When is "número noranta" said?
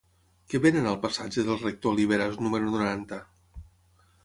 2.47-3.23